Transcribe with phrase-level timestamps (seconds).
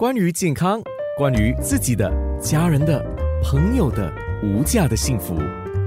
[0.00, 0.80] 关于健康，
[1.18, 2.10] 关于自己的、
[2.40, 3.04] 家人的、
[3.44, 4.10] 朋友的
[4.42, 5.36] 无价的幸福，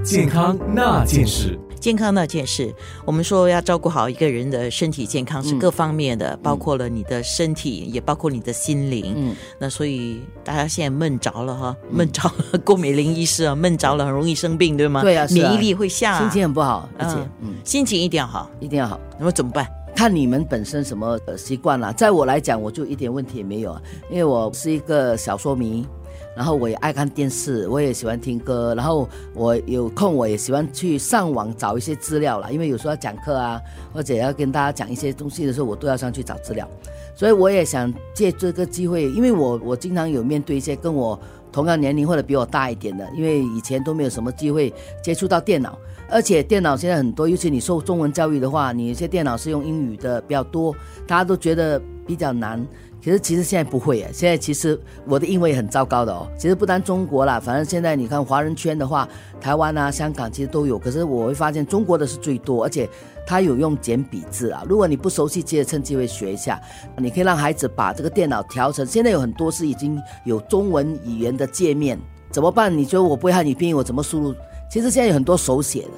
[0.06, 1.60] 健康那件事。
[1.80, 2.72] 健康那件事，
[3.06, 9.16] 我们说要照顾好一个人的身体健康是各方面的，包括了你的身体，也包括你的心灵。
[9.18, 12.22] 嗯，那所以大家现在闷着了哈，闷着
[12.52, 15.02] 了，郭美玲医师啊，闷着了很容易生病，对吗？
[15.02, 18.48] 对啊啊免疫力会下，心情很不好，而且嗯嗯，心情一定要好。
[18.60, 19.00] 一定要好。
[19.18, 19.68] 那么怎么办？
[20.04, 21.94] 看你们本身什么呃习惯啦。
[21.94, 25.88] 在我来讲，我就一点问题也没有啊，因为我是一个小说迷，
[26.36, 33.62] 然后我也爱看电视，我也喜欢听歌，然后我有空我也喜欢去上网找一些资料啦，因为有时候要讲课啊，
[33.94, 36.68] 或者要跟大家讲一些东西的时候，我都要上去找资料。
[37.16, 41.18] 所以我也想借这个机会，因为我我经常有面对一些跟我
[41.54, 45.78] 同样年龄或者比我大一点的，因为以前都没有什么机会接触到电脑，
[46.10, 50.76] 而且电脑现在很多，尤其你受中文教育的话，你有些电脑是用英语的比较多，
[51.08, 52.66] 大家都觉得比较难。
[53.04, 56.26] 其实其实现在不会耶，现在其实我的英文也很糟糕的哦。
[56.38, 59.06] 其实不单中国啦，反正现在你看华人圈的话，
[59.42, 60.80] 台湾啊、香港其实都有。
[60.80, 62.90] 可是我会发现中国的是最多，而且
[63.28, 64.64] 它有用简笔字啊。
[64.70, 66.58] 如果你不熟悉，记得趁机会学一下。
[66.98, 72.00] 你可以让孩子把这个电脑调成，现在有很多是已经有中文语言的界面，
[72.32, 72.76] 怎么办？
[72.76, 74.34] 你觉得我不会汉语拼音，我怎么输入？
[74.72, 75.90] 其实现在有很多手写的。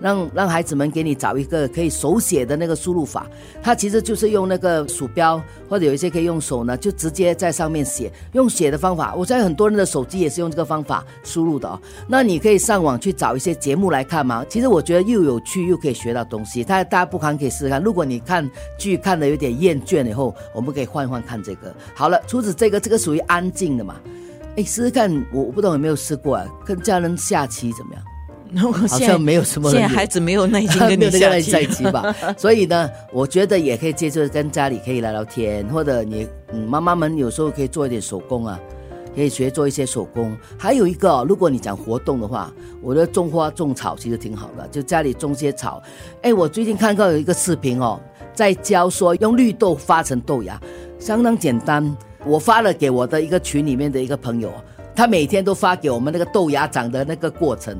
[0.00, 3.26] 让让孩子们给你找一个可以手写的那个输入法，
[3.62, 9.14] 它其实就是用那个鼠标，或者有一些可以用手呢，就直接在上面写，用写的方法。
[9.14, 11.80] 我在很多人的手机也是用这个方法输入的哦。
[12.08, 14.44] 那你可以上网去找一些节目来看嘛。
[14.48, 17.82] 其实我觉得又有趣又可以学到东西，大家大家不妨可以试试看。
[17.82, 21.74] 如果你看剧看的有点厌倦以后，我们可以换一换看这个。
[21.94, 23.96] 好了，除此这个，这个属于安静的嘛。
[24.56, 26.46] 哎，试试看，我我不懂有没有试过啊？
[26.64, 28.02] 跟家人下棋怎么样？
[28.56, 32.14] 好好像没有什么人现在孩子没有耐心 跟你在一起吧。
[32.36, 38.58] 所以呢，我觉得也可以借助跟家里可以聊聊天，或者你嗯妈妈们有时候可以做一点手工啊，
[39.14, 40.36] 可以学做一些手工。
[40.58, 45.82] 还有一个、哦，如果你讲活动的话，我觉得种花种草其实挺好的，就家里种些草。
[46.22, 48.00] 哎，我最近看到有一个视频哦，
[48.34, 50.60] 在教说用绿豆发成豆芽，
[50.98, 51.96] 相当简单。
[52.26, 54.52] 我发了给我的一个群里面的一个朋友，
[54.94, 57.74] 他每天都发给我们那个豆芽长的那个过程。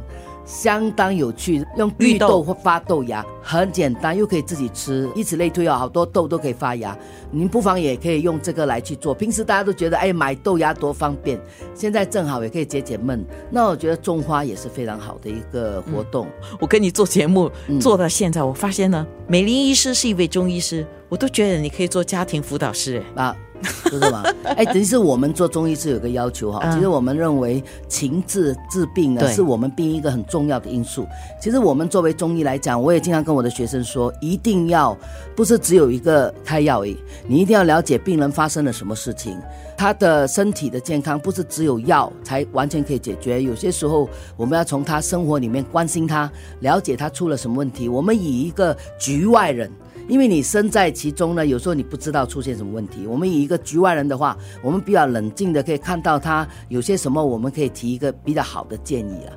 [0.45, 6.97] 相当有趣，用绿豆发豆芽，很简单，又可以自己吃，以此类推啊，好多豆都可以发芽。
[7.31, 9.15] 您不妨也可以用这个来去做。
[9.15, 11.41] 平时大家都觉得，哎，买豆芽多方便，
[11.75, 13.25] 现在正好也可以解解闷。
[13.51, 16.27] 那我觉得种花也是非常好的一个活动。
[16.61, 17.51] 我跟你做节目、
[17.81, 23.03] 做到现在，我发现呢，美玲医师是一位中医师，我都觉得你可以做家庭辅导师。
[23.17, 23.37] 哎啊，
[23.83, 24.23] 不是吗？
[24.57, 26.61] 哎，等于是我们做中医是有个要求哈。
[26.65, 31.07] 嗯其实我们认为情志治病呢，是我们病一个很重要的因素。
[31.39, 34.97] 其实我们作为中医来讲，我也经常跟我的学生说，一定要
[35.37, 36.97] 不是只有一个开药而已，
[37.27, 39.37] 你一定要了解病人发生了什么事情，
[39.77, 43.43] 他的身体的健康不是只有药才完全可以解决。
[43.43, 47.89] 有些时候我们要从他生活里面关心他，了解他出了什么问题。
[47.91, 49.71] 我们以一个局外人。
[50.11, 53.07] 因为你身在其中呢，有时候你不知道出现什么问题。
[53.07, 59.33] 我们以一个局外人的话，我们比较冷静的可以看到他有些什么，我们可以提一个比较好的建议啊。